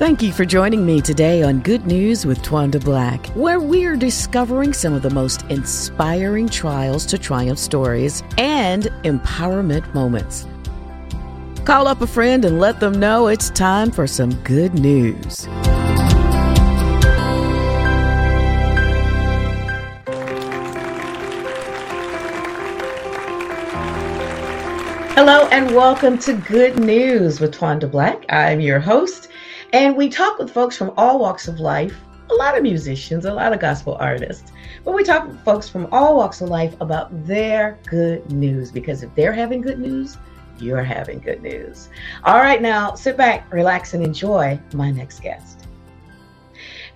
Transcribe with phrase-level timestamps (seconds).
[0.00, 4.72] Thank you for joining me today on Good News with Twanda Black, where we're discovering
[4.72, 10.46] some of the most inspiring trials to triumph stories and empowerment moments.
[11.66, 15.44] Call up a friend and let them know it's time for some good news.
[25.14, 28.24] Hello and welcome to Good News with Twanda Black.
[28.30, 29.28] I'm your host,
[29.72, 33.32] and we talk with folks from all walks of life, a lot of musicians, a
[33.32, 34.52] lot of gospel artists,
[34.84, 39.02] but we talk with folks from all walks of life about their good news because
[39.02, 40.16] if they're having good news,
[40.58, 41.88] you're having good news.
[42.24, 45.59] All right, now sit back, relax, and enjoy my next guest.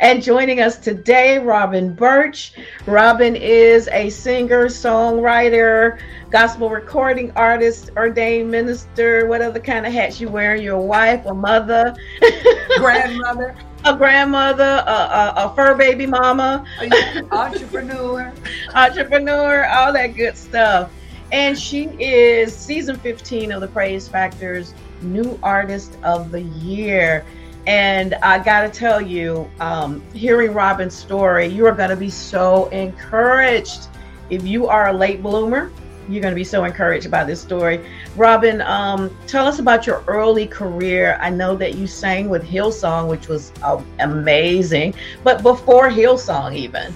[0.05, 2.53] And joining us today, Robin Birch.
[2.85, 9.27] Robin is a singer, songwriter, gospel recording artist, ordained minister.
[9.27, 10.57] What other kind of hats you wear?
[10.57, 11.97] Your wife, a mother,
[12.77, 13.57] grandmother,
[13.87, 16.67] a grandmother, a, a, a fur baby mama,
[17.33, 18.31] entrepreneur,
[18.75, 20.93] entrepreneur, all that good stuff.
[21.33, 27.25] And she is season 15 of the Praise Factors New Artist of the Year.
[27.67, 32.11] And I got to tell you, um, hearing Robin's story, you are going to be
[32.11, 33.89] so encouraged.
[34.29, 35.71] If you are a late bloomer,
[36.09, 37.85] you're going to be so encouraged by this story.
[38.17, 41.19] Robin, um, tell us about your early career.
[41.21, 46.95] I know that you sang with Hillsong, which was uh, amazing, but before Hillsong, even.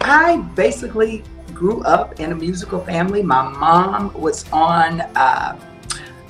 [0.00, 3.22] I basically grew up in a musical family.
[3.22, 5.02] My mom was on.
[5.02, 5.58] Uh,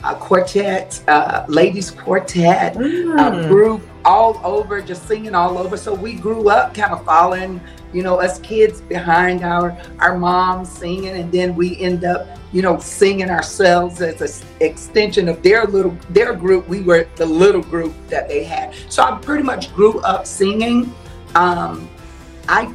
[0.04, 3.48] a quartet, uh, ladies quartet, mm.
[3.48, 5.76] group all over, just singing all over.
[5.76, 7.60] So we grew up kind of following,
[7.92, 12.60] you know, us kids behind our our moms singing, and then we end up, you
[12.60, 16.68] know, singing ourselves as an extension of their little their group.
[16.68, 18.74] We were the little group that they had.
[18.90, 20.94] So I pretty much grew up singing.
[21.34, 21.88] Um,
[22.48, 22.72] I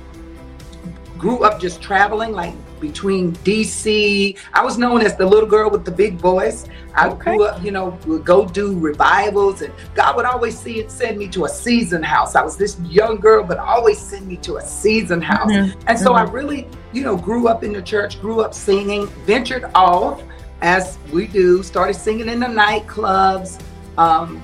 [1.19, 4.37] grew up just traveling, like between DC.
[4.53, 6.65] I was known as the little girl with the big voice.
[6.95, 7.35] I okay.
[7.35, 11.17] grew up, you know, would go do revivals, and God would always see it, send
[11.17, 12.35] me to a season house.
[12.35, 15.51] I was this young girl, but always send me to a season house.
[15.51, 15.79] Mm-hmm.
[15.87, 16.29] And so mm-hmm.
[16.29, 20.21] I really, you know, grew up in the church, grew up singing, ventured off
[20.61, 23.61] as we do, started singing in the nightclubs.
[23.97, 24.43] Um,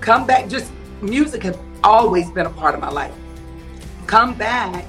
[0.00, 3.14] come back, just music has always been a part of my life.
[4.06, 4.86] Come back,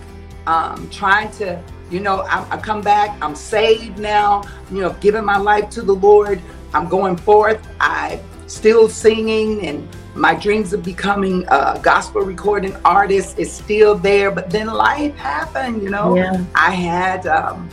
[0.47, 1.61] um, trying to
[1.93, 5.81] you know, I, I come back, I'm saved now, you know, giving my life to
[5.83, 6.41] the Lord.
[6.73, 7.65] I'm going forth.
[7.79, 14.31] I still singing and my dreams of becoming a gospel recording artist is still there.
[14.31, 16.15] But then life happened, you know.
[16.15, 16.43] Yeah.
[16.55, 17.69] I had um,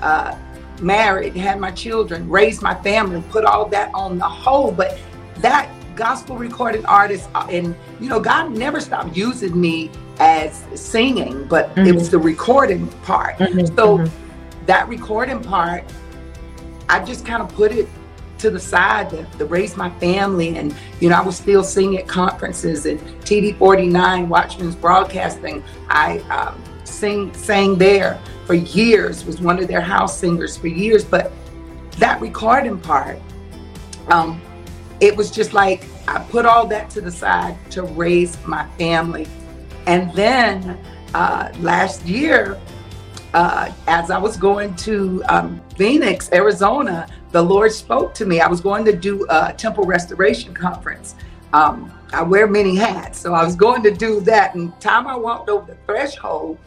[0.00, 0.36] uh,
[0.80, 4.76] married, had my children, raised my family, put all that on the hold.
[4.76, 4.98] But
[5.38, 9.90] that gospel recording artist, uh, and you know, God never stopped using me
[10.22, 11.88] as singing, but mm-hmm.
[11.88, 13.38] it was the recording part.
[13.38, 13.74] Mm-hmm.
[13.76, 14.66] So mm-hmm.
[14.66, 15.84] that recording part,
[16.88, 17.88] I just kind of put it
[18.38, 20.56] to the side to, to, raise my family.
[20.56, 25.62] And, you know, I was still singing at conferences and TV 49, Watchmen's Broadcasting.
[25.88, 31.04] I um, sing, sang there for years, was one of their house singers for years.
[31.04, 31.32] But
[31.98, 33.18] that recording part,
[34.08, 34.40] um,
[35.00, 39.26] it was just like I put all that to the side to raise my family
[39.86, 40.78] and then
[41.14, 42.58] uh, last year,
[43.34, 48.40] uh, as I was going to um, Phoenix, Arizona, the Lord spoke to me.
[48.40, 51.14] I was going to do a temple restoration conference.
[51.52, 54.54] Um, I wear many hats, so I was going to do that.
[54.54, 56.58] And time I walked over the threshold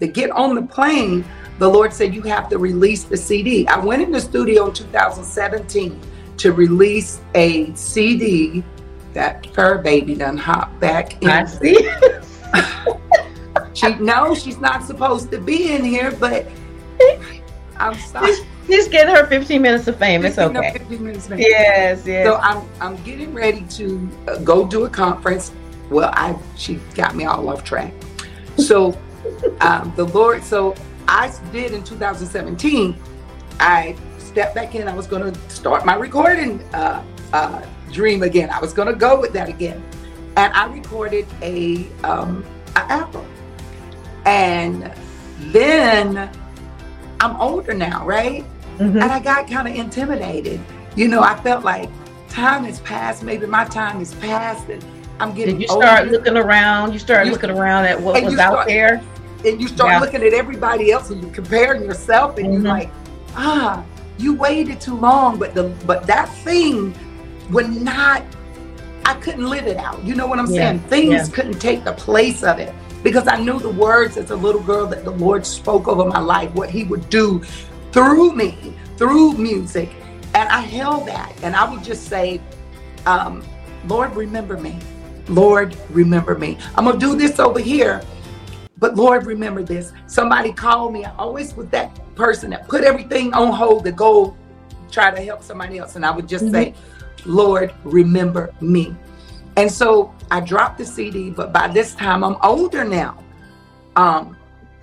[0.00, 1.24] to get on the plane,
[1.58, 4.72] the Lord said, "You have to release the CD." I went in the studio in
[4.72, 6.00] 2017
[6.38, 8.64] to release a CD.
[9.12, 11.28] That fur baby done hop back in.
[11.28, 11.88] I see.
[13.74, 16.46] she knows she's not supposed to be in here, but
[17.76, 18.34] I'm sorry.
[18.68, 20.24] Just get her 15 minutes of fame.
[20.24, 20.72] It's okay.
[20.72, 21.38] 15 minutes fame.
[21.38, 22.26] Yes, yes.
[22.26, 25.52] So I'm I'm getting ready to uh, go do a conference.
[25.90, 27.92] Well, I she got me all off track.
[28.56, 28.98] So
[29.60, 30.42] um, the Lord.
[30.42, 30.74] So
[31.08, 32.96] I did in 2017.
[33.60, 34.88] I stepped back in.
[34.88, 37.62] I was going to start my recording uh, uh,
[37.92, 38.48] dream again.
[38.48, 39.82] I was going to go with that again
[40.36, 42.44] and I recorded a um,
[42.76, 43.26] an album.
[44.24, 44.92] And
[45.52, 46.30] then
[47.20, 48.44] I'm older now, right?
[48.78, 48.98] Mm-hmm.
[48.98, 50.60] And I got kind of intimidated.
[50.96, 51.88] You know, I felt like
[52.28, 53.22] time has passed.
[53.22, 54.84] Maybe my time has passed, and
[55.20, 55.58] I'm getting.
[55.58, 56.12] Did you start older.
[56.12, 56.92] looking around?
[56.92, 59.02] You started you, looking around at what was start, out there,
[59.44, 60.00] and you start yeah.
[60.00, 62.64] looking at everybody else, and you comparing yourself, and mm-hmm.
[62.64, 62.90] you're like,
[63.36, 63.84] ah,
[64.18, 65.38] you waited too long.
[65.38, 66.94] But the but that thing
[67.50, 68.22] would not
[69.04, 70.02] I couldn't live it out.
[70.04, 70.70] You know what I'm yeah.
[70.70, 70.78] saying?
[70.80, 71.34] Things yeah.
[71.34, 74.86] couldn't take the place of it because I knew the words as a little girl
[74.86, 77.42] that the Lord spoke over my life, what He would do
[77.92, 79.90] through me, through music.
[80.34, 81.32] And I held that.
[81.42, 82.40] And I would just say,
[83.06, 83.44] um,
[83.86, 84.78] Lord, remember me.
[85.28, 86.58] Lord, remember me.
[86.74, 88.02] I'm going to do this over here.
[88.78, 89.92] But Lord, remember this.
[90.06, 91.04] Somebody called me.
[91.04, 94.36] I always was that person that put everything on hold to go
[94.90, 95.96] try to help somebody else.
[95.96, 96.54] And I would just mm-hmm.
[96.54, 96.74] say,
[97.24, 98.94] Lord, remember me.
[99.56, 103.22] And so I dropped the CD, but by this time I'm older now.
[103.96, 104.36] Um,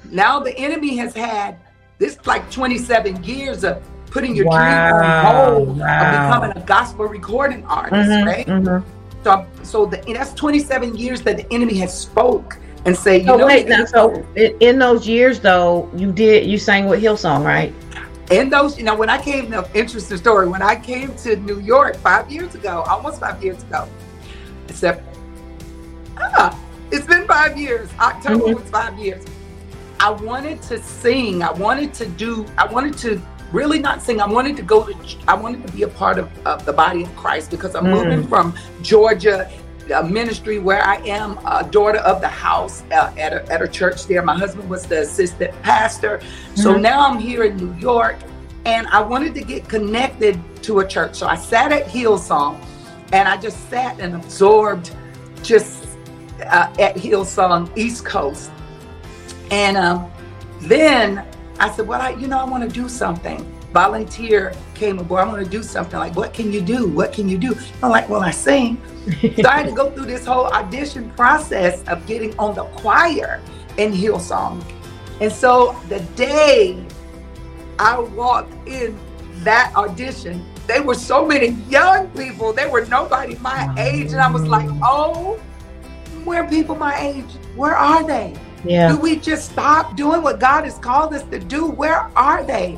[0.10, 1.58] now the enemy has had
[1.98, 4.58] this like 27 years of putting your wow.
[4.58, 5.86] dream on hold wow.
[5.86, 8.48] of becoming a gospel recording artist, mm-hmm, right?
[8.48, 8.88] Mm-hmm.
[9.24, 13.38] So, so the, that's 27 years that the enemy has spoke and say, you so
[13.38, 17.74] know, wait, now, so in those years though, you did you sang with Hillsong, right?
[18.32, 20.48] In those, you know, when I came, the interesting story.
[20.48, 23.90] When I came to New York five years ago, almost five years ago,
[24.70, 25.04] except
[26.18, 26.58] ah,
[26.92, 27.90] it's been five years.
[28.00, 28.62] October mm-hmm.
[28.62, 29.26] was five years.
[30.00, 31.44] I wanted to sing.
[31.44, 32.46] I wanted to do.
[32.58, 34.22] I wanted to really not sing.
[34.22, 34.96] I wanted to go to.
[35.28, 38.02] I wanted to be a part of, of the body of Christ because I'm mm.
[38.02, 39.52] moving from Georgia
[39.92, 43.68] a ministry where I am a daughter of the house uh, at, a, at a
[43.68, 44.22] church there.
[44.22, 46.18] My husband was the assistant pastor.
[46.18, 46.62] Mm-hmm.
[46.62, 48.18] So now I'm here in New York
[48.66, 51.16] and I wanted to get connected to a church.
[51.16, 52.64] So I sat at Hillsong
[53.12, 54.92] and I just sat and absorbed
[55.44, 55.88] just
[56.42, 58.52] uh, at Hillsong East Coast.
[59.50, 60.12] And um,
[60.62, 61.26] then
[61.60, 63.46] I said, well, I, you know, I want to do something.
[63.72, 65.22] Volunteer came aboard.
[65.22, 65.98] I want to do something.
[65.98, 66.88] Like, what can you do?
[66.88, 67.56] What can you do?
[67.82, 68.82] I'm like, well, I sing.
[69.22, 73.42] so I had to go through this whole audition process of getting on the choir
[73.78, 74.64] in Hillsong.
[75.22, 76.86] And so the day
[77.80, 78.98] I walked in
[79.44, 82.54] that audition, there were so many young people.
[82.54, 84.12] There were nobody my age.
[84.12, 85.40] And I was like, oh,
[86.24, 87.32] where people my age?
[87.56, 88.36] Where are they?
[88.64, 88.90] Yeah.
[88.90, 91.66] Do we just stop doing what God has called us to do?
[91.66, 92.78] Where are they?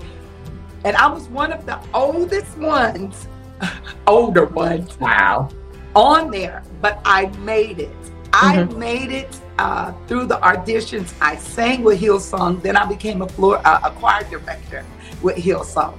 [0.84, 3.28] And I was one of the oldest ones,
[4.08, 5.00] older ones.
[5.00, 5.50] Wow.
[5.96, 8.02] On there, but I made it.
[8.32, 8.70] Mm-hmm.
[8.72, 11.14] I made it uh, through the auditions.
[11.22, 12.62] I sang with Hillsong.
[12.62, 14.84] Then I became a floor uh, a choir director
[15.22, 15.96] with Hillsong.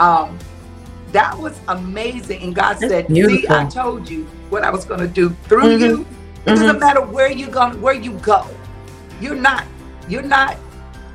[0.00, 0.38] Um,
[1.12, 2.42] that was amazing.
[2.42, 3.48] And God That's said, beautiful.
[3.48, 5.84] "See, I told you what I was going to do through mm-hmm.
[5.84, 6.00] you.
[6.00, 6.44] It mm-hmm.
[6.46, 8.46] doesn't matter where you go, where you go.
[9.20, 9.64] You're not.
[10.08, 10.56] You're not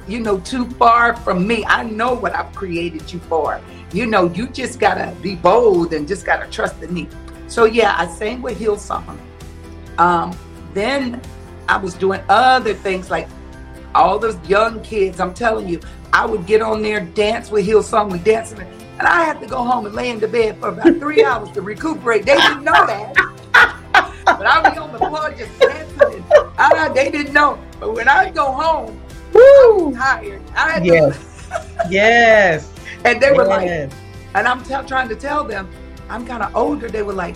[0.07, 1.65] you know, too far from me.
[1.65, 3.61] I know what I've created you for.
[3.93, 7.07] You know, you just gotta be bold and just gotta trust in me.
[7.47, 9.17] So yeah, I sang with Hillsong.
[9.97, 10.37] Um,
[10.73, 11.21] then
[11.69, 13.27] I was doing other things like
[13.95, 15.19] all those young kids.
[15.19, 15.79] I'm telling you,
[16.11, 19.63] I would get on there, dance with Hillsong, we dancing, and I had to go
[19.63, 22.25] home and lay in the bed for about three hours to recuperate.
[22.25, 23.13] They didn't know that.
[24.25, 26.23] but I'd be on the floor just dancing.
[26.31, 27.59] And I, they didn't know.
[27.79, 28.99] But when I go home,
[29.33, 29.93] Woo!
[29.95, 30.41] tired.
[30.55, 31.29] I yes.
[31.89, 32.71] Yes.
[33.05, 33.91] And they were yes.
[33.91, 33.99] like,
[34.35, 35.69] and I'm trying to tell them,
[36.09, 36.89] I'm kind of older.
[36.89, 37.35] They were like,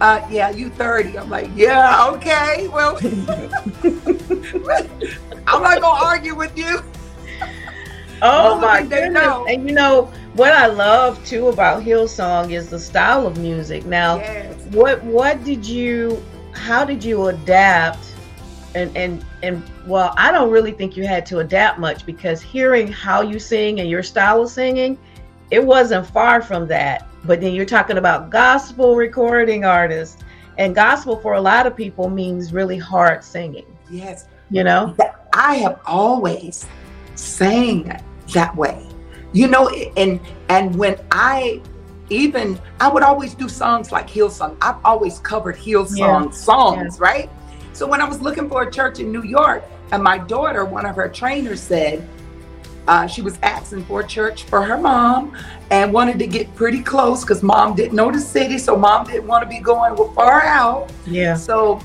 [0.00, 1.18] uh, yeah, you 30.
[1.18, 2.68] I'm like, yeah, okay.
[2.68, 2.96] Well,
[5.46, 6.80] I'm not going to argue with you.
[8.22, 9.46] Oh my goodness.
[9.48, 13.84] And you know, what I love too about Hillsong is the style of music.
[13.84, 14.58] Now, yes.
[14.70, 18.14] what what did you how did you adapt
[18.74, 22.90] and and and well i don't really think you had to adapt much because hearing
[22.90, 24.98] how you sing and your style of singing
[25.50, 27.06] it wasn't far from that.
[27.24, 30.22] But then you're talking about gospel recording artists
[30.58, 33.66] and gospel for a lot of people means really hard singing.
[33.90, 34.26] Yes.
[34.50, 34.96] You know?
[35.32, 36.66] I have always
[37.14, 38.00] sang
[38.32, 38.88] that way.
[39.32, 41.60] You know and and when i
[42.08, 44.56] even i would always do songs like hillsong.
[44.60, 46.30] I've always covered hillsong yeah.
[46.30, 47.04] songs yeah.
[47.04, 47.30] right
[47.74, 50.86] so when I was looking for a church in New York, and my daughter, one
[50.86, 52.08] of her trainers said,
[52.86, 55.36] uh, she was asking for a church for her mom
[55.70, 59.26] and wanted to get pretty close because mom didn't know the city, so mom didn't
[59.26, 60.90] want to be going far out.
[61.06, 61.34] Yeah.
[61.34, 61.80] So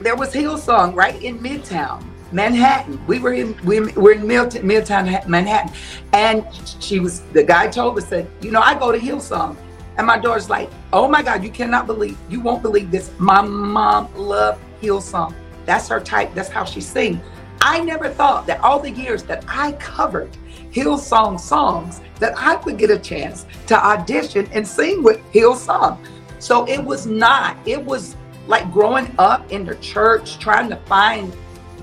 [0.00, 3.04] there was Hillsong right in Midtown, Manhattan.
[3.06, 5.74] We were in we were in Milton, Midtown Manhattan,
[6.12, 6.46] and
[6.78, 9.56] she was the guy told us said, you know, I go to Hillsong.
[9.98, 13.10] And my daughter's like, oh my God, you cannot believe, you won't believe this.
[13.18, 15.34] My mom loved Hillsong.
[15.66, 16.34] That's her type.
[16.34, 17.20] That's how she sings.
[17.60, 20.30] I never thought that all the years that I covered
[20.72, 25.98] Hillsong songs that I would get a chance to audition and sing with Hillsong.
[26.38, 27.56] So it was not.
[27.66, 31.34] It was like growing up in the church, trying to find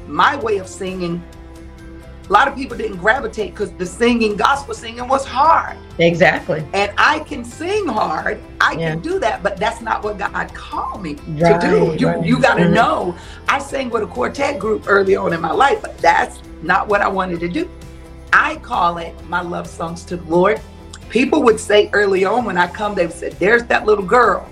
[0.07, 1.23] my way of singing.
[2.29, 5.77] A lot of people didn't gravitate because the singing, gospel singing was hard.
[5.97, 6.63] Exactly.
[6.73, 8.39] And I can sing hard.
[8.59, 8.89] I Yeah.
[8.91, 11.95] can do that, but that's not what God called me Right, to do.
[11.97, 12.25] You right.
[12.25, 12.73] you gotta Mhm.
[12.73, 13.15] know.
[13.47, 17.01] I sang with a quartet group early on in my life, but that's not what
[17.01, 17.69] I wanted to do.
[18.33, 20.59] I call it my love songs to the Lord.
[21.09, 24.45] People would say early on when I come, they would say, There's that little girl.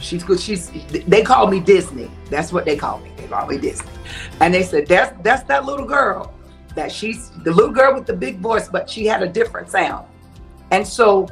[0.00, 0.38] She's good.
[0.40, 0.70] She's
[1.08, 2.08] they call me Disney.
[2.30, 3.10] That's what they call me.
[3.16, 3.90] They call me Disney.
[4.40, 6.32] And they said, That's that's that little girl.
[6.74, 10.06] That she's the little girl with the big voice, but she had a different sound.
[10.70, 11.28] And so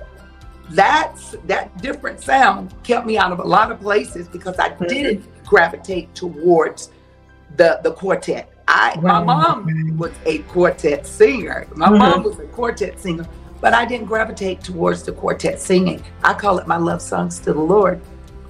[0.71, 5.25] that's that different sound kept me out of a lot of places because I didn't
[5.45, 6.90] gravitate towards
[7.57, 8.52] the the quartet.
[8.66, 11.66] I my mom was a quartet singer.
[11.75, 11.99] My Mhm.
[11.99, 13.26] mom was a quartet singer,
[13.61, 16.02] but I didn't gravitate towards the quartet singing.
[16.23, 18.00] I call it my love songs to the Lord.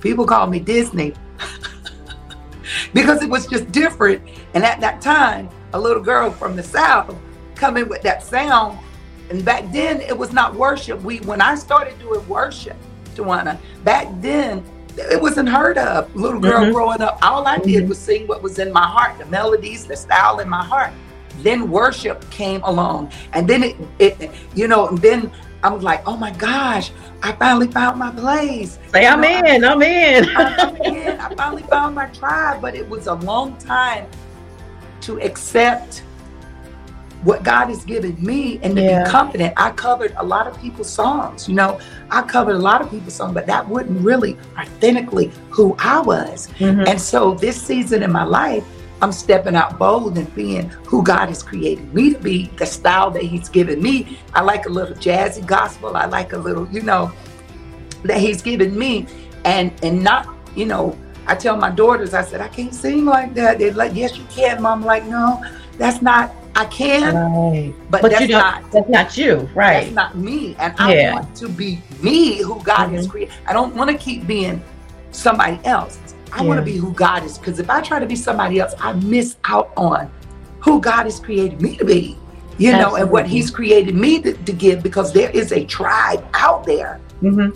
[0.01, 1.15] People call me Disney
[2.93, 4.23] because it was just different.
[4.55, 7.15] And at that time, a little girl from the South
[7.55, 8.79] coming with that sound.
[9.31, 11.03] And back then, it was not worship.
[11.03, 12.77] We when I started doing worship,
[13.15, 14.65] Joanna, back then
[14.97, 16.15] it wasn't heard of.
[16.17, 16.73] Little girl Mhm.
[16.73, 17.89] growing up, all I did Mhm.
[17.89, 20.91] was sing what was in my heart, the melodies, the style in my heart.
[21.43, 25.31] Then worship came along, and then it, it you know, and then
[25.63, 26.91] I was like, oh my gosh,
[27.23, 28.79] I finally found my place.
[28.93, 30.29] Say, I'm know, in, I'm in.
[30.37, 31.21] I'm in.
[31.21, 34.07] I finally found my tribe, but it was a long time
[35.03, 36.03] to accept
[37.25, 39.05] what God has given me and to Yeah.
[39.05, 39.53] be confident.
[39.57, 41.79] I covered a lot of people's songs, you know,
[42.11, 46.49] I covered a lot of people's songs, but that wasn't really authentically who I was.
[46.59, 46.87] Mhm.
[46.89, 48.65] And so this season in my life,
[49.03, 53.11] I'm stepping out bold and being who God has created me to be, the style
[53.13, 54.19] that He's given me.
[54.35, 55.97] I like a little jazzy gospel.
[55.97, 57.11] I like a little, you know,
[58.05, 59.07] that He's given me,
[59.45, 60.97] and and not, you know,
[61.29, 63.59] I tell my daughters, I said I can't sing like that.
[63.59, 64.81] They're like, yes, you can, mom.
[64.81, 65.45] I'm like, no,
[65.77, 66.35] that's not.
[66.57, 67.73] I can, Right.
[67.91, 69.83] but, But that's don't, that's not you, right.
[69.85, 71.13] That's not me, and I Yeah.
[71.13, 73.11] want to be me, who God has Mhm.
[73.11, 73.35] created.
[73.47, 74.61] I don't want to keep being
[75.13, 75.99] somebody else.
[76.33, 78.75] I want to be who God is, because if I try to be somebody else,
[78.81, 80.11] I miss out on
[80.61, 82.17] who God has created me to be.
[82.57, 86.27] You know, and what He's created me to, to give, because there is a tribe
[86.35, 86.99] out there.
[87.21, 87.51] hmm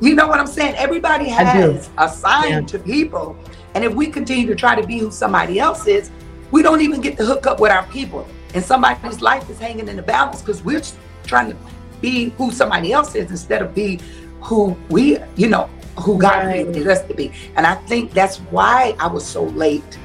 [0.00, 0.74] You know what I'm saying?
[0.76, 3.36] Everybody has assigned to people,
[3.74, 6.10] and if we continue to try to be who somebody else is,
[6.50, 8.26] we don't even get to hook up with our people.
[8.54, 10.82] And somebody's life is hanging in the balance because we're
[11.24, 11.56] trying to
[12.00, 13.98] be who somebody else is instead of be
[14.40, 16.64] who we, you know, who God Right.
[16.66, 17.32] created us to be.
[17.56, 19.98] And I think that's why I was so late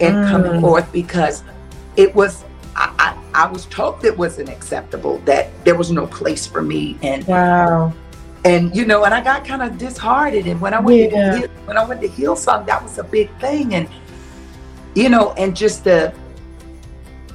[0.00, 0.60] in coming Mm.
[0.62, 1.44] forth because
[1.96, 2.44] it was.
[2.76, 2.90] I,
[3.34, 7.24] I, I was told it wasn't acceptable that there was no place for me and
[7.28, 7.92] Wow.
[8.44, 11.40] And you know and I got kind of disheartened and when I went Yeah.
[11.40, 13.88] to when I went to Hillsong that was a big thing and
[14.94, 16.12] you know and just the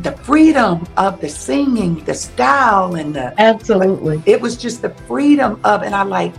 [0.02, 4.22] the freedom of the singing the style and the Absolutely.
[4.26, 6.34] it was just the freedom of and I like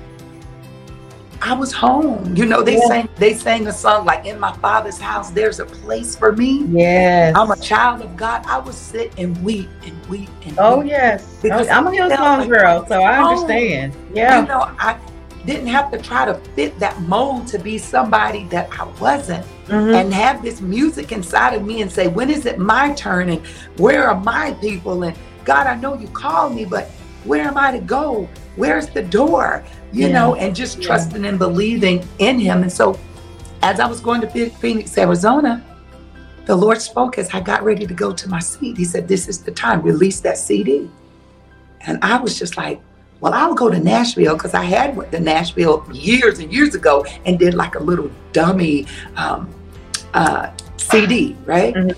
[1.43, 2.87] I was home you know they Yeah.
[2.87, 6.65] sang they sang a song like in my father's house there's a place for me
[6.69, 7.35] Yes.
[7.37, 10.91] I'm a child of God I would sit and weep and weep and Oh weep.
[10.91, 11.25] yes.
[11.43, 13.95] Because I'm a felt like girl, so I understand.
[14.13, 14.41] Yeah.
[14.43, 14.97] You know, I
[15.47, 19.95] didn't have to try to fit that mold to be somebody that I wasn't Mhm.
[19.99, 23.31] and have this music inside of me and say, when is it my turn?
[23.31, 23.41] And
[23.79, 25.03] where are my people?
[25.05, 25.17] And
[25.47, 26.91] God, I know you called me, but
[27.25, 28.29] where am I to go?
[28.61, 29.65] Where's the door?
[29.93, 30.13] You Yeah.
[30.13, 30.87] know, and just Yeah.
[30.89, 32.63] trusting and believing in Him.
[32.63, 32.97] And so,
[33.63, 34.29] as I was going to
[34.61, 35.63] Phoenix, Arizona,
[36.47, 38.77] the Lord spoke as I got ready to go to my seat.
[38.77, 40.91] He said, This is the time, release that CD.
[41.87, 42.81] And I was just like,
[43.21, 47.05] well, I'll go to Nashville because I had went to Nashville years and years ago
[47.27, 48.87] and did like a little dummy
[49.17, 49.49] um,
[50.15, 50.49] uh,
[50.79, 51.75] CD, right?
[51.75, 51.95] Mhm.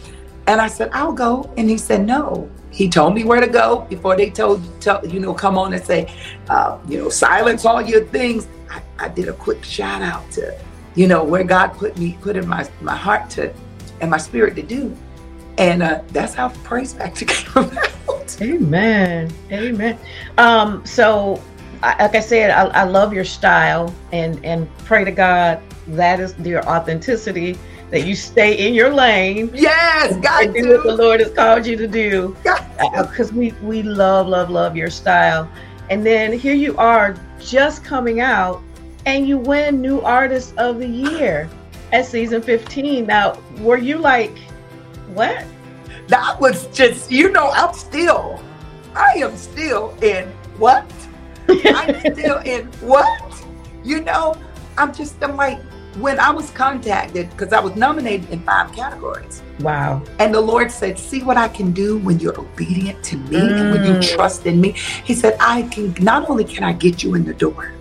[0.48, 1.48] And I said, I'll go.
[1.56, 2.48] And he said, no.
[2.72, 5.84] He told me where to go before they told, tell, you know, come on and
[5.84, 6.12] say,
[6.48, 8.48] uh, you know, silence all your things.
[8.70, 10.58] I, I did a quick shout out to,
[10.94, 13.52] you know, where God put me, put in my, my heart to,
[14.00, 14.96] and my spirit to do.
[15.58, 18.40] And uh, that's how Praise Factor came about.
[18.40, 19.30] Amen.
[19.50, 19.98] Amen.
[20.38, 21.42] Um, so
[21.82, 26.38] like I said, I, I love your style and and pray to God that is
[26.38, 27.58] your authenticity,
[27.90, 30.94] that you stay in your lane Yes, God and do what the.
[30.94, 32.36] Lord has called you to do.
[32.44, 32.61] God do.
[32.80, 35.50] Uh, uh, because we we love, love, love your style.
[35.90, 38.62] And then here you are just coming out
[39.04, 41.50] and you win new artist of the year
[41.92, 43.06] at season 15.
[43.06, 44.36] Now, were you like,
[45.14, 45.44] what?
[46.08, 48.42] That was just, you know, I'm still,
[48.94, 50.90] I am still in what?
[51.48, 53.44] I'm still in what?
[53.84, 54.36] You know,
[54.78, 55.60] I'm just, I'm like,
[55.96, 59.42] when I was contacted, because I was nominated in five categories.
[59.60, 60.02] Wow.
[60.18, 63.60] And the Lord said, See what I can do when you're obedient to me mm.
[63.60, 64.14] and when you mm.
[64.14, 64.72] trust in me.
[65.04, 67.72] He said, I can not only can I get you in the door,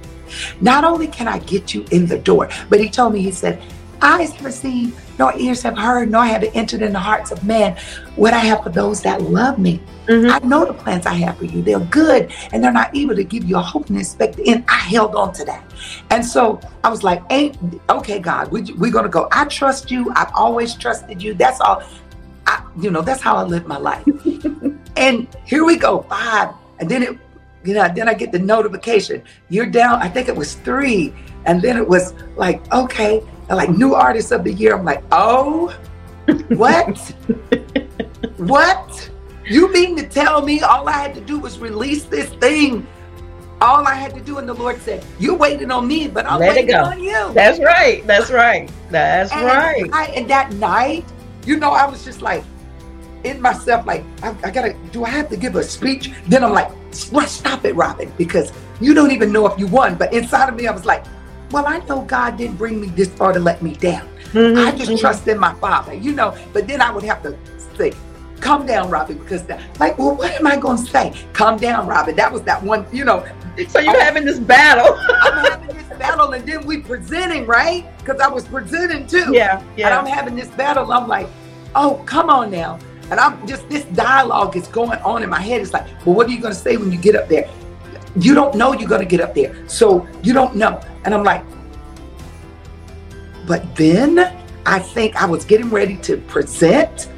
[0.60, 3.62] not only can I get you in the door, but he told me, he said,
[4.02, 7.44] eyes have seen, nor ears have heard, nor have it entered in the hearts of
[7.44, 7.78] men
[8.16, 9.80] what I have for those that love me.
[10.08, 10.32] Mm-hmm.
[10.32, 11.62] I know the plans I have for you.
[11.62, 14.66] They're good and they're not able to give you a hope and expect end.
[14.68, 15.64] I held on to that.
[16.10, 17.56] And so I was like, ain't
[17.88, 19.28] okay, God, we, we're going to go.
[19.32, 20.12] I trust you.
[20.16, 21.36] I've always trusted you.
[21.36, 21.84] That's all.
[22.48, 24.04] I, you know, that's how I live my life.
[24.98, 26.56] and here we go, five.
[26.80, 27.20] And then it,
[27.64, 29.22] you know, then I get the notification.
[29.50, 30.02] You're down.
[30.02, 31.14] I think it was three.
[31.46, 33.22] And then it was like, okay,
[33.56, 34.76] like new artist of the year.
[34.76, 35.76] I'm like, oh,
[36.50, 36.98] what?
[38.38, 39.10] what?
[39.46, 42.88] You mean to tell me all I had to do was release this thing?
[43.60, 46.40] All I had to do, and the Lord said, "You're waiting on me, but I'm
[46.40, 48.06] Let waiting on you." That's right.
[48.08, 48.72] That's right.
[48.90, 49.90] That's and right.
[49.94, 51.06] I, and that night,
[51.46, 52.44] you know, I was just like
[53.24, 54.74] in myself, like, I, I, gotta.
[54.92, 56.12] Do I have to give a speech?
[56.28, 59.96] Then I'm like, stop it, Robin, because you don't even know if you won.
[59.96, 61.06] But inside of me, I was like,
[61.52, 64.08] well, I know God didn't bring me this far to let me down.
[64.34, 65.00] Mm-hmm, I just mm-hmm.
[65.00, 66.38] trust in my Father, you know.
[66.54, 67.38] But then I would have to
[67.76, 67.94] say,
[68.40, 71.14] "Come down, Robin," because that, like, well, what am I going to say?
[71.34, 72.16] Come down, Robin.
[72.16, 73.26] That was that one, you know.
[73.68, 74.98] So you're oh, having this battle.
[75.22, 77.86] I'm having this battle, and then we presenting, right?
[77.98, 79.34] Because I was presenting too.
[79.34, 79.88] Yeah, yeah.
[79.88, 80.92] And I'm having this battle.
[80.94, 81.28] I'm like,
[81.76, 82.80] oh, come on now.
[83.10, 85.60] And I'm just this dialogue is going on in my head.
[85.60, 87.50] It's like, well, what are you going to say when you get up there?
[88.16, 90.82] You don't know you're going to get up there, so you don't know.
[91.04, 91.44] And I'm like,
[93.48, 94.20] but then
[94.66, 97.10] I think I was getting ready to present,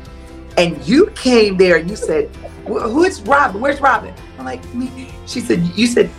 [0.58, 2.34] and you came there and you said,
[2.66, 3.60] "Who is Robin?
[3.60, 5.10] Where's Robin?" I'm like, me.
[5.28, 6.10] she said, "You said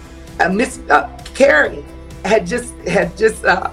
[0.40, 1.84] uh, Miss uh, Carrie
[2.24, 3.70] had just had just uh,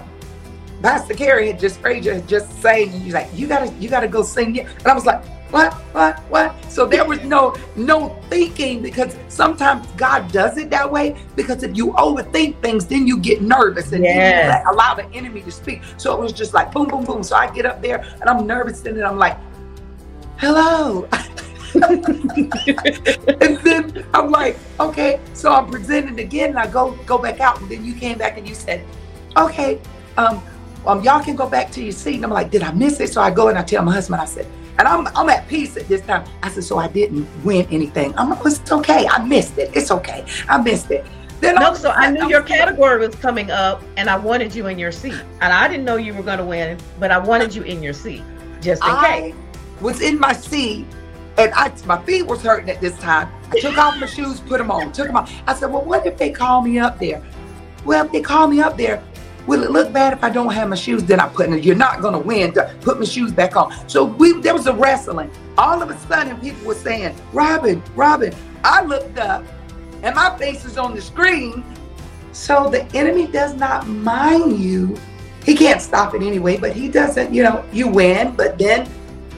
[0.82, 4.22] Pastor Carrie had just Frazier had just saying, you like, you gotta you gotta go
[4.22, 5.22] sing it," and I was like,
[5.52, 6.72] what, what, what?
[6.72, 11.76] So there was no no thinking because sometimes God does it that way because if
[11.76, 14.62] you overthink things, then you get nervous and yes.
[14.64, 15.82] you allow the enemy to speak.
[15.98, 17.22] So it was just like boom, boom, boom.
[17.22, 19.36] So I get up there and I'm nervous and then I'm like,
[20.38, 21.06] hello.
[21.74, 25.20] and then I'm like, okay.
[25.34, 28.38] So I'm presenting again and I go go back out and then you came back
[28.38, 28.86] and you said,
[29.36, 29.82] okay,
[30.16, 30.42] um,
[30.86, 32.16] um, y'all can go back to your seat.
[32.16, 33.12] And I'm like, did I miss it?
[33.12, 34.46] So I go and I tell my husband, I said,
[34.78, 36.24] and I'm, I'm at peace at this time.
[36.42, 38.16] I said, so I didn't win anything.
[38.16, 39.06] I'm like, it's okay.
[39.06, 39.70] I missed it.
[39.74, 40.24] It's okay.
[40.48, 41.04] I missed it.
[41.40, 44.78] Then no, so I knew your category was coming up and I wanted you in
[44.78, 45.20] your seat.
[45.40, 47.92] And I didn't know you were going to win, but I wanted you in your
[47.92, 48.22] seat
[48.60, 49.34] just in I case.
[49.80, 50.86] was in my seat
[51.36, 53.28] and I, my feet was hurting at this time.
[53.50, 55.32] I took off my shoes, put them on, took them off.
[55.46, 57.22] I said, well, what if they call me up there?
[57.84, 59.02] Well, if they call me up there,
[59.46, 61.02] Will it look bad if I don't have my shoes?
[61.02, 61.54] Then I put in.
[61.54, 61.64] It.
[61.64, 62.52] You're not gonna win.
[62.80, 63.72] Put my shoes back on.
[63.88, 65.30] So we there was a wrestling.
[65.58, 68.32] All of a sudden, people were saying, "Robin, Robin."
[68.64, 69.44] I looked up,
[70.02, 71.64] and my face is on the screen.
[72.32, 74.96] So the enemy does not mind you.
[75.44, 77.34] He can't stop it anyway, but he doesn't.
[77.34, 78.88] You know, you win, but then,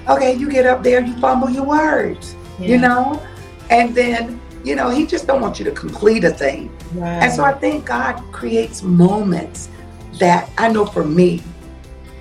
[0.08, 2.36] okay, you get up there, you fumble your words.
[2.58, 2.68] Yeah.
[2.68, 3.22] You know,
[3.70, 6.70] and then you know he just don't want you to complete a thing.
[6.94, 7.22] Right.
[7.22, 9.70] And so I think God creates moments
[10.18, 11.42] that I know for me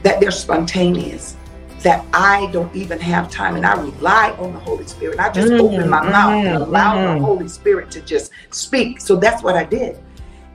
[0.04, 1.36] that they're spontaneous,
[1.80, 5.20] that I don't even have time and I rely on the Holy Spirit.
[5.20, 7.20] I just mm, open my mm, mouth and allow mm.
[7.20, 9.02] the Holy Spirit to just speak.
[9.02, 10.00] So that's what I did.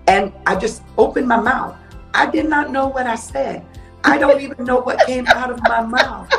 [0.07, 1.77] And I just opened my mouth.
[2.15, 3.65] I did not know what I said.
[4.05, 6.33] I don't even know what came out of my mouth.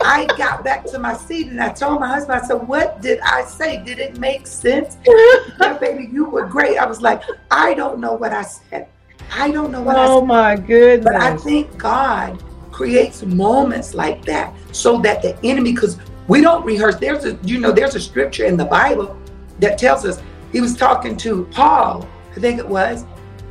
[0.00, 3.18] I got back to my seat and I told my husband, I said, What did
[3.20, 3.82] I say?
[3.82, 4.98] Did it make sense?
[5.06, 6.76] yeah, baby, you were great.
[6.78, 8.88] I was like, I don't know what I said.
[9.36, 11.04] I don't know what Oh my goodness.
[11.04, 16.64] But I think God creates moments like that so that the enemy, because we don't
[16.64, 16.96] rehearse.
[16.96, 19.16] There's a, you know, there's a scripture in the Bible
[19.60, 20.22] that tells us
[20.52, 23.04] he was talking to Paul, I think it was.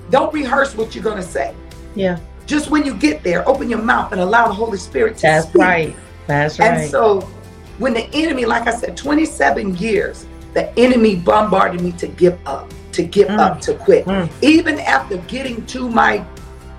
[0.10, 1.56] Don't rehearse what you're gonna say.
[1.96, 2.20] Yeah.
[2.46, 5.48] Just when you get there, open your mouth and allow the Holy Spirit to That's
[5.48, 5.62] speak.
[5.62, 5.96] right.
[6.28, 6.72] That's right.
[6.72, 7.22] And so
[7.78, 12.72] when the enemy, like I said, 27 years, the enemy bombarded me to give up
[12.96, 13.38] to give mm.
[13.38, 14.06] up, to quit.
[14.06, 14.32] Mm.
[14.42, 16.26] Even after getting to my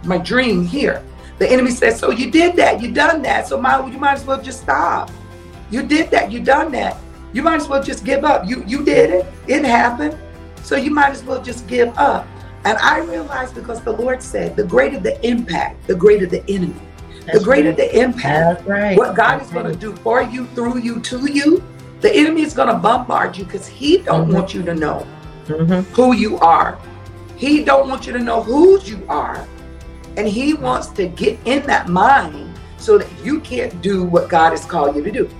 [0.04, 1.02] my dream here,
[1.38, 3.46] the enemy says, "So you did that, you done that.
[3.46, 5.10] So my, you might as well just stop.
[5.70, 6.96] You did that, you done that.
[7.32, 8.48] You might as well just give up.
[8.48, 9.26] You you did it.
[9.46, 10.16] It happened.
[10.62, 12.26] So you might as well just give up."
[12.64, 16.80] And I realized because the Lord said, "The greater the impact, the greater the enemy."
[17.26, 17.76] That's the greater right.
[17.76, 18.96] the impact, right.
[18.96, 21.60] what God is going to do for you, through you, to you,
[22.00, 24.34] the enemy is going to bombard you because he don't mm-hmm.
[24.34, 25.04] want you to know
[25.46, 25.92] mm-hmm.
[25.94, 26.78] who you are.
[27.36, 29.46] He don't want you to know whose you are.
[30.16, 34.50] And he wants to get in that mind so that you can't do what God
[34.50, 35.30] has called you to do.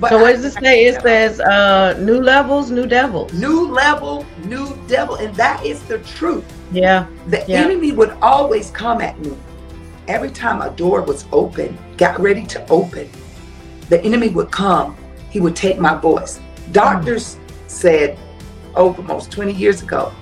[0.00, 0.86] But so what does it say?
[0.86, 3.32] It says uh, new levels, new devils.
[3.32, 5.14] New level, new devil.
[5.14, 6.44] And that is the truth.
[6.72, 7.06] Yeah.
[7.28, 7.60] The yeah.
[7.60, 9.36] enemy would always come at me.
[10.08, 13.08] Every time a door was open, got ready to open,
[13.88, 14.96] the enemy would come.
[15.30, 16.40] He would take my voice.
[16.72, 17.70] Doctors mm.
[17.70, 18.18] said
[18.74, 20.12] over almost 20 years ago,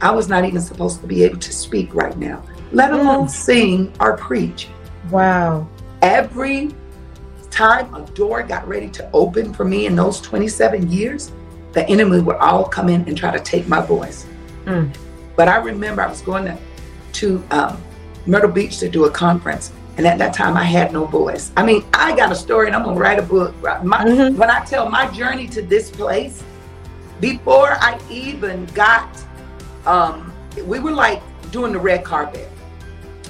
[0.00, 3.30] I was not even supposed to be able to speak right now, let alone mm.
[3.30, 4.68] sing or preach.
[5.10, 5.68] Wow.
[6.02, 6.70] Every
[7.50, 11.32] time a door got ready to open for me in those 27 years,
[11.72, 14.26] the enemy would all come in and try to take my voice.
[14.64, 14.94] Mm.
[15.36, 16.58] But I remember I was going to,
[17.12, 17.82] to um,
[18.26, 19.72] Myrtle Beach to do a conference.
[19.96, 21.52] And at that time, I had no voice.
[21.56, 23.54] I mean, I got a story and I'm going to write a book.
[23.84, 24.38] My, mm-hmm.
[24.38, 26.42] When I tell my journey to this place,
[27.20, 29.22] before I even got,
[29.86, 30.32] um,
[30.64, 32.48] we were like doing the red carpet.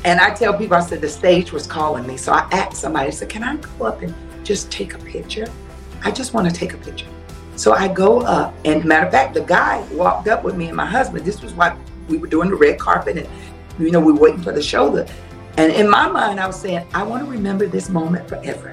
[0.05, 2.17] And I tell people, I said, the stage was calling me.
[2.17, 5.47] So I asked somebody, I said, can I go up and just take a picture?
[6.03, 7.07] I just want to take a picture.
[7.57, 10.77] So I go up, and matter of fact, the guy walked up with me and
[10.77, 11.27] my husband.
[11.27, 11.77] This was why
[12.09, 13.29] we were doing the red carpet, and
[13.79, 14.91] you know, we were waiting for the show.
[14.91, 15.07] To,
[15.59, 18.73] and in my mind, I was saying, I want to remember this moment forever.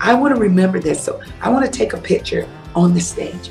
[0.00, 1.02] I want to remember this.
[1.02, 3.50] So I want to take a picture on the stage.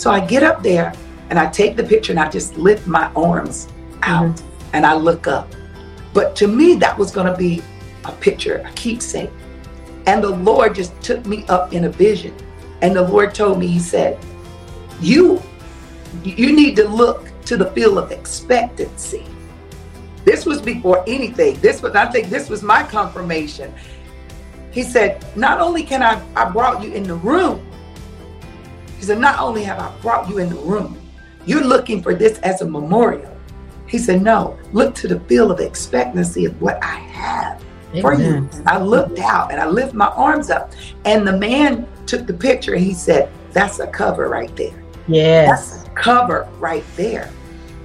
[0.00, 0.94] So I get up there
[1.28, 3.68] and I take the picture and I just lift my arms
[4.00, 4.70] out mm-hmm.
[4.72, 5.54] and I look up.
[6.14, 7.62] But to me, that was going to be
[8.06, 9.28] a picture, a keepsake.
[10.06, 12.34] And the Lord just took me up in a vision.
[12.80, 14.18] And the Lord told me, He said,
[15.02, 15.42] You,
[16.24, 19.26] you need to look to the field of expectancy.
[20.24, 21.60] This was before anything.
[21.60, 23.74] This was, I think this was my confirmation.
[24.70, 27.69] He said, Not only can I, I brought you in the room,
[29.00, 31.00] he said, Not only have I brought you in the room,
[31.46, 33.34] you're looking for this as a memorial.
[33.86, 38.02] He said, No, look to the field of expectancy of what I have Amen.
[38.02, 38.48] for you.
[38.52, 40.72] And I looked out and I lifted my arms up.
[41.06, 44.84] And the man took the picture and he said, That's a cover right there.
[45.08, 45.48] Yes.
[45.70, 47.30] That's a cover right there.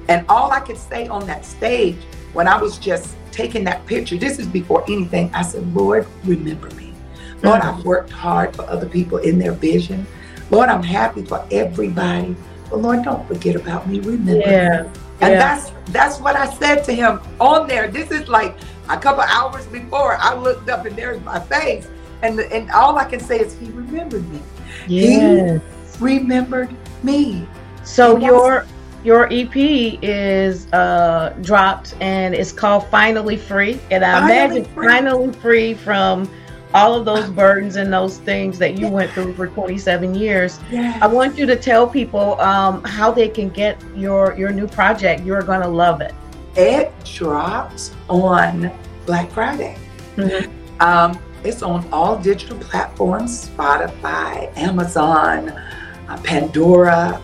[0.09, 1.95] And all I could say on that stage
[2.33, 6.69] when I was just taking that picture, this is before anything, I said, Lord, remember
[6.71, 6.93] me.
[7.41, 7.79] Lord, mm-hmm.
[7.79, 10.05] I've worked hard for other people in their vision.
[10.51, 12.35] Lord, I'm happy for everybody.
[12.69, 13.99] But Lord, don't forget about me.
[13.99, 14.83] Remember yeah.
[14.83, 14.89] me.
[15.21, 15.39] And yeah.
[15.39, 17.87] that's that's what I said to him on there.
[17.87, 18.57] This is like
[18.89, 21.87] a couple hours before I looked up and there's my face.
[22.21, 24.41] And and all I can say is he remembered me.
[24.87, 25.61] Yes.
[25.97, 27.47] He remembered me.
[27.83, 28.65] So your
[29.03, 33.79] your EP is uh dropped and it's called Finally Free.
[33.91, 34.87] And I finally imagine free.
[34.87, 36.29] finally free from
[36.73, 40.59] all of those burdens and those things that you went through for 27 years.
[40.71, 41.01] Yes.
[41.01, 45.23] I want you to tell people um, how they can get your your new project.
[45.23, 46.13] You're going to love it.
[46.55, 48.71] It drops on
[49.05, 49.77] Black Friday.
[50.15, 50.81] Mm-hmm.
[50.81, 57.21] Um, it's on all digital platforms: Spotify, Amazon, uh, Pandora.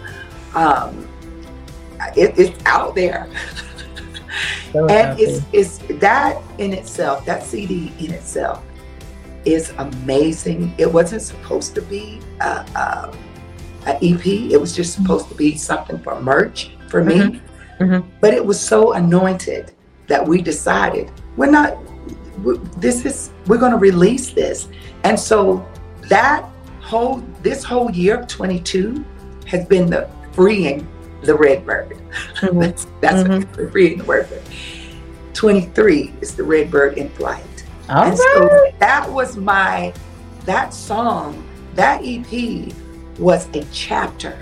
[0.56, 1.08] Um,
[2.16, 3.30] it, it's out there.
[4.72, 5.24] So and happy.
[5.24, 8.64] it's, it's that in itself, that CD in itself
[9.46, 10.74] is amazing.
[10.78, 13.18] It wasn't supposed to be a, a,
[13.88, 14.26] a EP.
[14.26, 17.16] It was just supposed to be something for merch for me.
[17.16, 17.84] Mm-hmm.
[17.84, 18.10] Mm-hmm.
[18.20, 19.72] But it was so anointed
[20.08, 21.78] that we decided we're not.
[22.80, 24.68] This is we're going to release this,
[25.04, 25.68] and so
[26.10, 26.48] that
[26.82, 29.06] whole this whole year of 22
[29.48, 30.88] has been the freeing
[31.24, 31.90] the red bird.
[31.90, 32.60] Mm-hmm.
[32.60, 33.72] that's that's mm-hmm.
[33.72, 34.44] freeing the red bird.
[35.34, 37.44] 23 is the red bird in flight.
[37.90, 38.18] All and right.
[38.18, 39.94] so that was my
[40.46, 42.74] that song, that EP
[43.20, 44.38] was a chapter.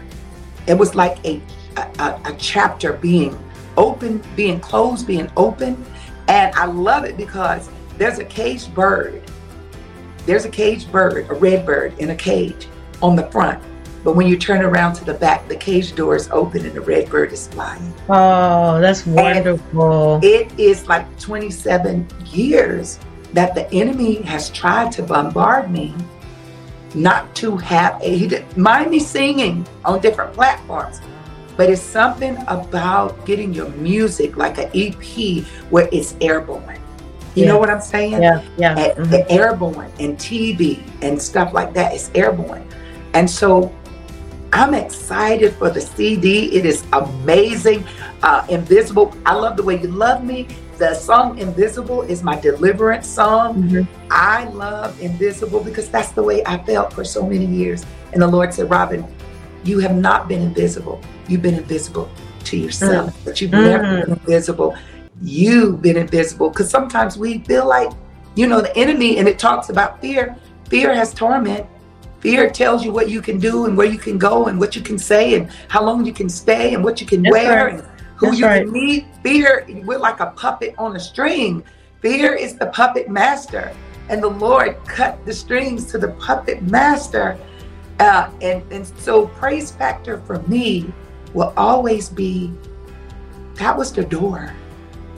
[0.67, 1.41] It was like a,
[1.75, 3.37] a, a chapter being
[3.77, 5.83] open, being closed, being open.
[6.27, 9.21] And I love it because there's a caged bird.
[10.25, 12.67] There's a caged bird, a red bird in a cage
[13.01, 13.61] on the front.
[14.03, 16.81] But when you turn around to the back, the cage door is open and the
[16.81, 17.93] red bird is flying.
[18.07, 20.15] Oh, that's wonderful.
[20.15, 22.99] And it is like 27 years
[23.33, 25.93] that the enemy has tried to bombard me
[26.95, 31.01] not to have a he didn't mind me singing on different platforms
[31.59, 35.03] but it's something about getting your music like an ep
[35.69, 36.79] where it's airborne.
[37.35, 37.49] You yeah.
[37.49, 38.21] know what i'm saying?
[38.21, 39.27] Yeah yeah mm-hmm.
[39.29, 42.65] airborne and tv and stuff like that is airborne.
[43.13, 43.75] And so
[44.53, 47.83] i'm excited for the cd it is amazing.
[48.23, 50.47] Uh, invisible i love the way you love me
[50.79, 53.63] the song Invisible is my deliverance song.
[53.63, 54.07] Mm-hmm.
[54.09, 57.85] I love Invisible because that's the way I felt for so many years.
[58.13, 59.05] And the Lord said, Robin,
[59.65, 61.01] you have not been invisible.
[61.27, 62.09] You've been invisible
[62.45, 63.25] to yourself, mm-hmm.
[63.25, 64.11] but you've never mm-hmm.
[64.11, 64.75] been invisible.
[65.21, 66.49] you've been invisible.
[66.49, 67.91] Because sometimes we feel like,
[68.35, 70.35] you know, the enemy, and it talks about fear.
[70.69, 71.67] Fear has torment.
[72.21, 74.81] Fear tells you what you can do and where you can go and what you
[74.81, 77.83] can say and how long you can stay and what you can That's wear right.
[78.19, 78.63] Who That's you right.
[78.63, 79.05] can meet.
[79.23, 81.63] Fear, we're like a puppet on a string.
[82.01, 83.73] Fear is the puppet master.
[84.09, 87.37] And the Lord cut the strings to the puppet master.
[87.99, 90.91] Uh, and, and so praise factor for me
[91.33, 92.51] will always be
[93.55, 94.53] that was the door.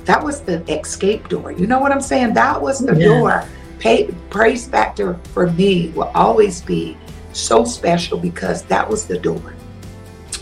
[0.06, 1.52] That was the escape door.
[1.52, 2.34] You know what I'm saying?
[2.34, 3.06] That was the Yeah.
[3.06, 3.44] door.
[3.80, 6.98] Pay, praise factor for me will always be
[7.34, 9.54] so special because that was the door.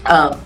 [0.06, 0.40] Um,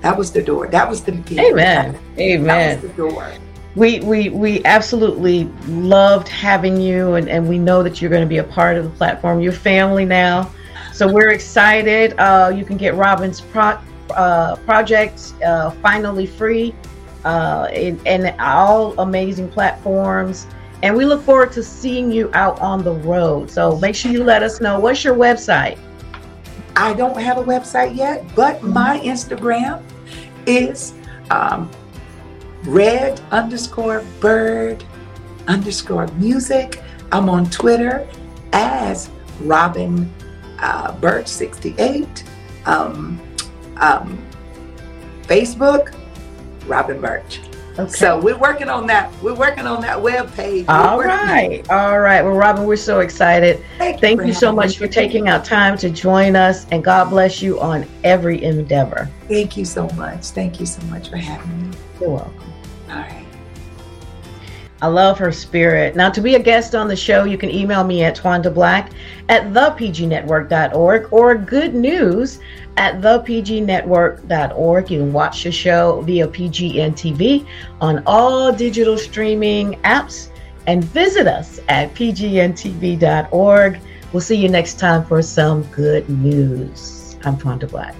[0.00, 0.66] that was the door.
[0.68, 1.52] That was the beginning.
[1.52, 1.98] Amen.
[2.18, 2.46] Amen.
[2.46, 3.32] That was the door.
[3.76, 8.28] we we we absolutely loved having you and, and we know that you're going to
[8.28, 10.50] be a part of the platform your family now
[10.92, 13.78] so we're excited uh, you can get robin's pro,
[14.16, 16.74] uh, project uh, finally free
[17.24, 20.48] uh, in, in all amazing platforms
[20.82, 24.24] and we look forward to seeing you out on the road so make sure you
[24.24, 25.78] let us know what's your website
[26.80, 29.82] I don't have a website yet, but my Instagram
[30.46, 30.94] is
[31.30, 31.70] um,
[32.64, 34.82] red underscore bird
[35.46, 36.82] underscore music.
[37.12, 38.08] I'm on Twitter
[38.54, 39.10] as
[39.42, 40.10] Robin
[40.58, 42.24] uh, Birch 68.
[42.64, 43.20] Um,
[43.76, 44.18] um,
[45.24, 45.94] Facebook,
[46.66, 47.40] Robin Birch.
[47.78, 49.12] Okay So we're working on that.
[49.22, 50.66] We're working on that web page.
[50.66, 54.80] We're all right all right well robin we're so excited Thank for you so much
[54.80, 54.86] me.
[54.86, 59.08] for taking out time to join us, and God bless you on every endeavor.
[59.28, 60.26] Thank you so much.
[60.26, 61.76] Thank you so much for having me.
[62.00, 62.49] You're welcome.
[64.82, 65.94] I love her spirit.
[65.94, 68.92] Now, to be a guest on the show, you can email me at twandablack
[69.28, 72.40] at thepgnetwork.org or good news
[72.78, 74.90] at thepgnetwork.org.
[74.90, 77.46] You can watch the show via PGN TV
[77.80, 80.28] on all digital streaming apps
[80.66, 83.80] and visit us at pgntv.org.
[84.12, 87.16] We'll see you next time for some good news.
[87.24, 87.94] I'm Twanda Black.